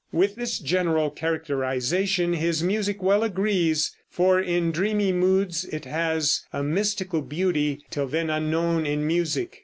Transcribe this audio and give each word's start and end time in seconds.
With 0.11 0.33
this 0.35 0.57
general 0.57 1.11
characterization 1.11 2.33
his 2.33 2.63
music 2.63 3.03
well 3.03 3.21
agrees, 3.21 3.95
for 4.09 4.39
in 4.41 4.71
dreamy 4.71 5.11
moods 5.11 5.63
it 5.63 5.85
has 5.85 6.43
a 6.51 6.63
mystical 6.63 7.21
beauty 7.21 7.85
till 7.91 8.07
then 8.07 8.31
unknown 8.31 8.87
in 8.87 9.05
music. 9.05 9.59